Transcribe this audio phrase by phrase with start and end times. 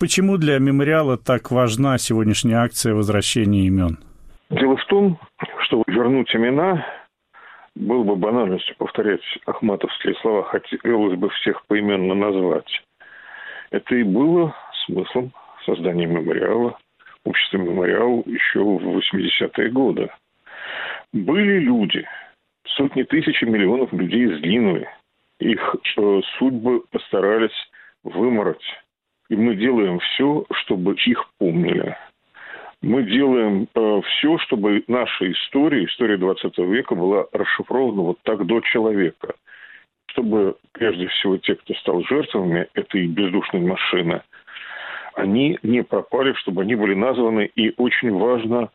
[0.00, 3.98] Почему для мемориала так важна сегодняшняя акция возвращения имен?
[4.48, 5.18] Дело в том,
[5.64, 6.86] что вернуть имена
[7.74, 12.82] было бы банальностью повторять ахматовские слова, хотелось бы всех поименно назвать.
[13.70, 14.54] Это и было
[14.86, 15.32] смыслом
[15.66, 16.78] создания мемориала,
[17.24, 20.10] общества мемориал еще в 80-е годы.
[21.12, 22.06] Были люди,
[22.76, 24.88] сотни тысяч и миллионов людей сгинули.
[25.40, 27.68] Их э, судьбы постарались
[28.04, 28.64] вымороть.
[29.28, 31.96] И мы делаем все, чтобы их помнили.
[32.80, 38.60] Мы делаем э, все, чтобы наша история, история 20 века была расшифрована вот так до
[38.60, 39.34] человека.
[40.06, 44.22] Чтобы прежде всего те, кто стал жертвами этой бездушной машины,
[45.14, 47.50] они не пропали, чтобы они были названы.
[47.56, 48.70] И очень важно,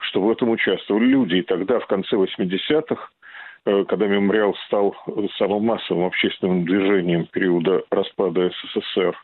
[0.00, 1.36] что в этом участвовали люди.
[1.36, 3.08] И тогда, в конце 80-х,
[3.64, 4.94] э, когда мемориал стал
[5.38, 9.16] самым массовым общественным движением периода распада СССР,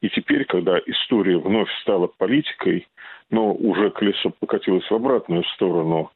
[0.00, 2.86] и теперь, когда история вновь стала политикой,
[3.30, 6.10] но уже колесо покатилось в обратную сторону,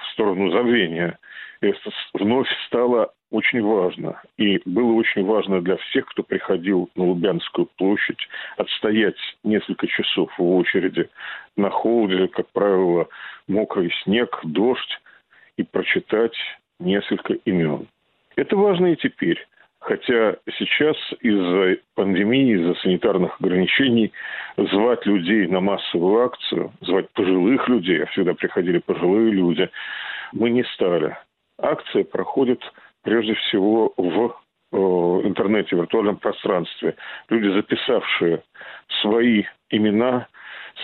[0.00, 1.18] в сторону забвения,
[1.60, 4.20] это вновь стало очень важно.
[4.36, 10.42] И было очень важно для всех, кто приходил на Лубянскую площадь, отстоять несколько часов в
[10.42, 11.08] очереди
[11.56, 13.08] на холоде, как правило,
[13.48, 15.00] мокрый снег, дождь,
[15.56, 16.36] и прочитать
[16.80, 17.86] несколько имен.
[18.36, 19.38] Это важно и теперь.
[19.84, 24.12] Хотя сейчас из-за пандемии, из-за санитарных ограничений
[24.56, 29.68] звать людей на массовую акцию, звать пожилых людей, а всегда приходили пожилые люди,
[30.32, 31.14] мы не стали.
[31.60, 32.62] Акция проходит
[33.02, 34.34] прежде всего в
[34.72, 34.76] э,
[35.28, 36.96] интернете, в виртуальном пространстве.
[37.28, 38.42] Люди, записавшие
[39.02, 40.28] свои имена,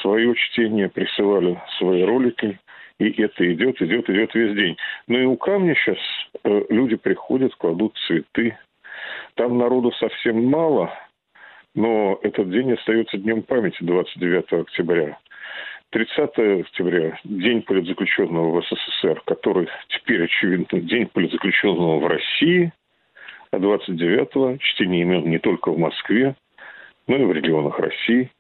[0.03, 2.61] свое чтение, присылали свои ролики,
[2.99, 4.77] и это идет, идет, идет весь день.
[5.09, 5.97] Ну и у камня сейчас
[6.45, 8.59] э, люди приходят, кладут цветы,
[9.35, 10.93] там народу совсем мало,
[11.75, 15.19] но этот день остается днем памяти 29 октября.
[15.91, 16.21] 30
[16.61, 22.73] октября– день политзаключенного в СССР, который теперь, очевидно, день политзаключенного в России,
[23.51, 26.37] а 29-го– чтение имен не только в Москве,
[27.09, 28.31] но и в регионах России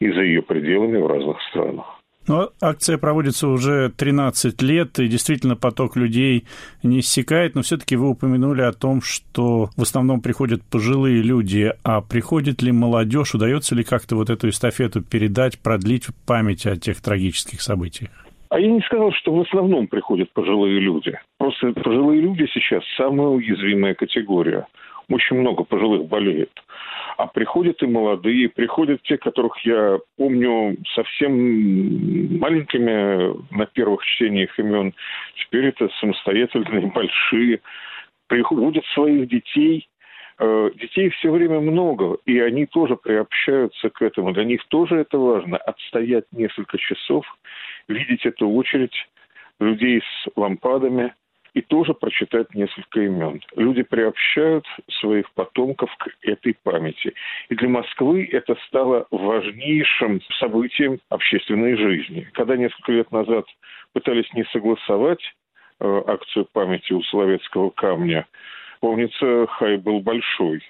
[0.00, 2.00] и за ее пределами в разных странах.
[2.26, 6.44] Но акция проводится уже 13 лет, и действительно поток людей
[6.82, 12.00] не иссякает, но все-таки вы упомянули о том, что в основном приходят пожилые люди, а
[12.00, 17.60] приходит ли молодежь, удается ли как-то вот эту эстафету передать, продлить память о тех трагических
[17.60, 18.10] событиях?
[18.54, 21.18] А я не сказал, что в основном приходят пожилые люди.
[21.38, 24.66] Просто пожилые люди сейчас самая уязвимая категория.
[25.08, 26.50] Очень много пожилых болеет.
[27.16, 34.94] А приходят и молодые, приходят те, которых я помню совсем маленькими на первых чтениях имен.
[35.36, 37.60] Теперь это самостоятельные, большие.
[38.26, 39.88] Приходят своих детей,
[40.38, 44.32] э, Детей все время много, и они тоже приобщаются к этому.
[44.32, 45.58] Для них тоже это важно.
[45.58, 47.24] Отстоять несколько часов,
[47.86, 48.96] видеть эту очередь
[49.60, 51.14] людей с лампадами,
[51.54, 53.40] и тоже прочитать несколько имен.
[53.56, 54.66] Люди приобщают
[55.00, 57.14] своих потомков к этой памяти.
[57.48, 62.28] И для Москвы это стало важнейшим событием общественной жизни.
[62.32, 63.46] Когда несколько лет назад
[63.92, 65.22] пытались не согласовать
[65.80, 68.26] э, акцию памяти у Соловецкого камня,
[68.80, 70.60] помнится, хай был большой.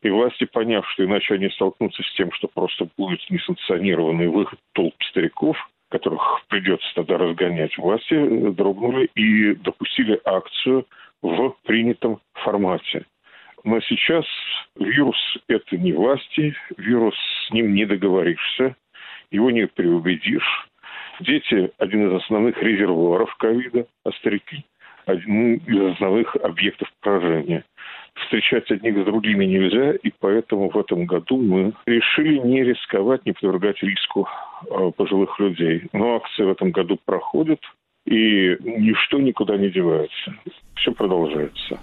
[0.00, 4.94] И власти, поняв, что иначе они столкнутся с тем, что просто будет несанкционированный выход толп
[5.02, 5.56] стариков–
[5.90, 8.14] которых придется тогда разгонять, власти
[8.52, 10.86] дрогнули и допустили акцию
[11.22, 13.04] в принятом формате.
[13.64, 14.24] Но сейчас
[14.76, 15.18] вирус–
[15.48, 17.14] это не власти, вирус
[17.46, 18.76] с ним не договоришься,
[19.30, 20.68] его не переубедишь.
[21.20, 24.64] Дети– один из основных резервуаров ковида, а старики–
[25.06, 27.64] один из основных объектов поражения
[28.14, 33.32] встречать одних с другими нельзя, и поэтому в этом году мы решили не рисковать, не
[33.32, 34.28] подвергать риску
[34.70, 35.84] э, пожилых людей.
[35.92, 37.60] Но акция в этом году проходит,
[38.06, 40.34] и ничто никуда не девается.
[40.76, 41.80] Все продолжается.